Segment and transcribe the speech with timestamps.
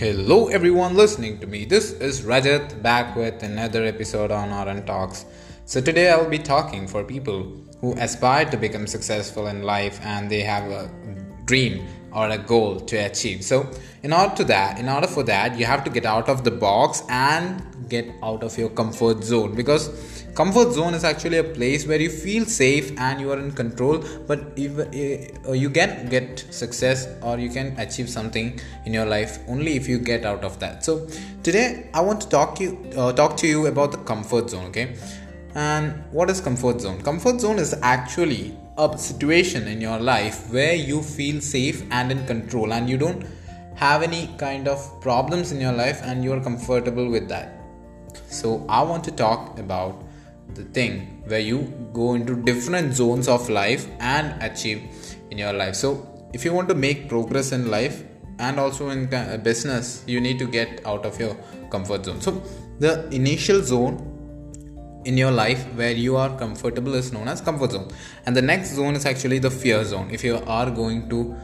[0.00, 1.66] Hello, everyone listening to me.
[1.66, 5.26] This is Rajat back with another episode on RN Talks.
[5.66, 7.52] So, today I'll be talking for people
[7.82, 10.90] who aspire to become successful in life and they have a
[11.44, 13.44] dream or a goal to achieve.
[13.44, 13.70] So,
[14.02, 16.50] in order to that, in order for that, you have to get out of the
[16.50, 21.86] box and get out of your comfort zone because comfort zone is actually a place
[21.86, 27.08] where you feel safe and you are in control but uh, you can get success
[27.22, 30.84] or you can achieve something in your life only if you get out of that.
[30.84, 31.06] So
[31.42, 34.66] today i want to talk to you uh, talk to you about the comfort zone
[34.66, 34.96] okay?
[35.54, 37.02] And what is comfort zone?
[37.02, 42.24] Comfort zone is actually a situation in your life where you feel safe and in
[42.26, 43.26] control and you don't
[43.74, 47.56] have any kind of problems in your life and you're comfortable with that.
[48.28, 50.04] So, I want to talk about
[50.54, 54.82] the thing where you go into different zones of life and achieve
[55.30, 55.74] in your life.
[55.74, 58.04] So, if you want to make progress in life
[58.38, 61.34] and also in uh, business, you need to get out of your
[61.70, 62.20] comfort zone.
[62.20, 62.42] So,
[62.78, 64.06] the initial zone
[65.04, 67.88] in your life where you are comfortable is known as comfort zone,
[68.26, 70.10] and the next zone is actually the fear zone.
[70.10, 71.36] If you are going to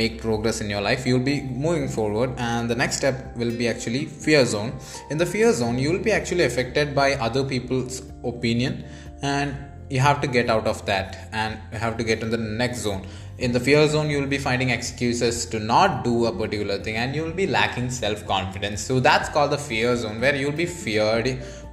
[0.00, 2.34] make progress in your life you'll be moving forward.
[2.38, 4.72] And the next step will be actually fear zone.
[5.10, 8.84] In the fear zone you will be actually affected by other people's opinion
[9.22, 9.56] and
[9.90, 12.80] you have to get out of that and you have to get in the next
[12.80, 13.06] zone.
[13.38, 16.96] In the fear zone you will be finding excuses to not do a particular thing
[16.96, 20.60] and you will be lacking self confidence so that's called the fear zone where you'll
[20.60, 21.28] be feared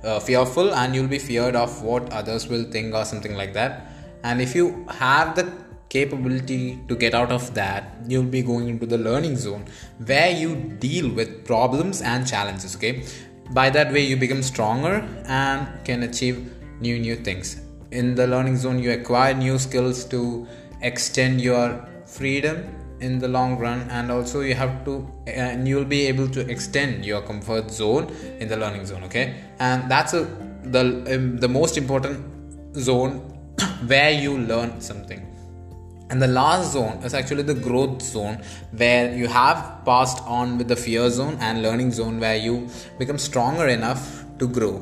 [0.05, 3.87] uh, fearful and you'll be feared of what others will think or something like that.
[4.23, 5.51] And if you have the
[5.95, 9.63] capability to get out of that you'll be going into the learning zone
[10.11, 10.49] where you
[10.87, 13.03] deal with problems and challenges okay?
[13.51, 16.37] By that way you become stronger and can achieve
[16.85, 17.61] new new things.
[17.91, 20.47] In the learning zone you acquire new skills to
[20.81, 21.67] extend your
[22.05, 22.57] freedom
[22.99, 24.93] in the long run and also you have to
[25.27, 28.05] and you'll be able to extend your comfort zone
[28.39, 29.25] in the learning zone okay?
[29.59, 30.23] And that's a
[30.75, 30.83] the
[31.15, 33.13] um, the most important zone
[33.93, 35.21] where you learn something
[36.09, 40.67] and the last zone is actually the growth zone where you have passed on with
[40.67, 44.73] the fear zone and learning zone where you become stronger enough to grow.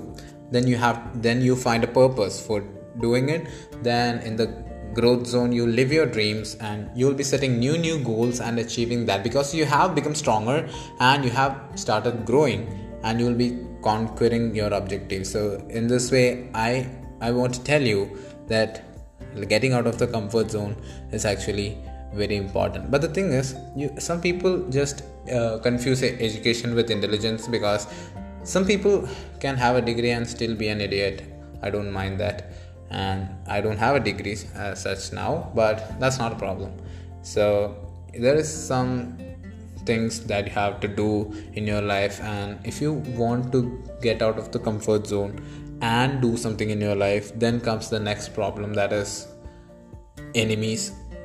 [0.51, 2.61] Then you have then you find a purpose for
[2.99, 3.47] doing it.
[3.81, 4.47] Then in the
[4.93, 9.05] growth zone you live your dreams and you'll be setting new new goals and achieving
[9.05, 9.23] that.
[9.23, 10.67] Because you have become stronger
[10.99, 12.67] and you have started growing
[13.03, 15.31] and you will be conquering your objectives.
[15.31, 16.89] So in this way i
[17.21, 18.17] i want to tell you
[18.47, 18.92] that
[19.47, 20.75] getting out of the comfort zone
[21.11, 21.77] is actually
[22.13, 22.91] very important.
[22.91, 27.87] But the thing is you some people just uh, confuse education with intelligence because
[28.43, 29.07] some people
[29.39, 31.23] can have a degree and still be an idiot.
[31.61, 32.53] I don't mind that.
[32.89, 36.71] And i don't have a degree as such now but that's not a problem.
[37.23, 37.75] So
[38.13, 39.17] there is some
[39.85, 42.21] things that you have to do in your life.
[42.21, 45.41] And if you want to get out of the comfort zone
[45.83, 49.27] and do something in your life then comes the next problem that is
[50.43, 50.83] enemies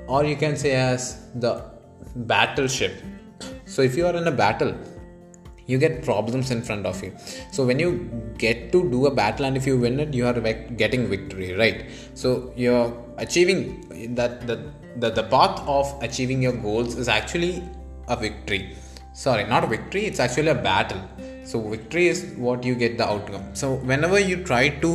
[0.09, 1.03] or you can say as
[1.35, 1.53] the
[2.33, 2.95] battleship.
[3.67, 4.75] So if you are in a battle
[5.67, 7.13] you get problems in front of you.
[7.53, 7.91] So when you
[8.39, 10.41] get to do a battle and if you win it you are
[10.83, 11.85] getting victory right?
[12.15, 14.57] So you're achieving that the,
[14.97, 17.63] the the path of achieving your goals is actually
[18.09, 18.77] a victory.
[19.13, 21.03] Sorry not a victory it's actually a battle
[21.51, 23.45] so victory is what you get the outcome.
[23.55, 24.91] So whenever you try to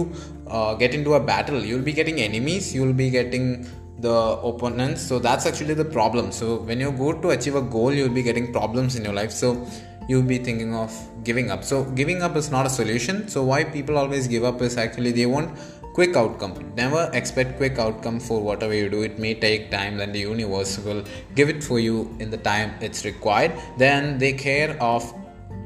[0.47, 3.67] uh, get into a battle you'll be getting enemies you'll be getting
[3.99, 4.17] the
[4.49, 5.01] opponents.
[5.01, 6.31] So that's actually the problem.
[6.31, 9.31] So when you go to achieve a goal you'll be getting problems in your life.
[9.31, 9.65] So
[10.07, 10.91] you'll be thinking of
[11.23, 11.63] giving up.
[11.63, 13.27] So giving up is not a solution.
[13.27, 15.57] So why people always give up is actually they want
[15.95, 16.53] quick outcome.
[16.75, 19.01] Never expect quick outcome for whatever you do.
[19.01, 21.03] It may take time then the universe will
[21.33, 23.53] give it for you in the time it's required.
[23.77, 25.11] Then they care of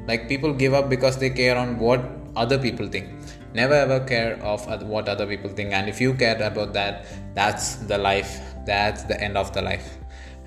[0.08, 2.00] like people give up because they care on what
[2.34, 3.08] other people think.
[3.54, 5.72] Never ever care of what other people think.
[5.72, 8.40] And if you care about that that's the life.
[8.66, 9.96] That's the end of the life.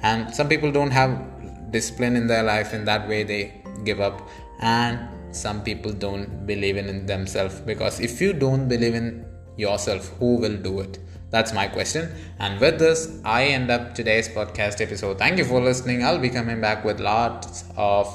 [0.01, 3.24] And some people don't have discipline in their life in that way.
[3.24, 4.27] They give up.
[4.59, 5.00] And
[5.31, 7.62] some people don't believe in themselves.
[7.62, 9.25] Because if you don't believe in
[9.57, 11.00] yourself who will do it?
[11.30, 12.12] That's my question.
[12.39, 15.18] And with this i end up today's podcast episode.
[15.18, 16.03] Thank you for listening.
[16.03, 18.07] I'll be coming back with lots of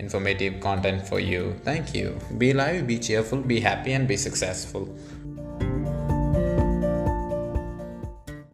[0.00, 1.54] informative content for you.
[1.62, 2.18] Thank you.
[2.38, 4.88] Be live, be cheerful, be happy, and be successful.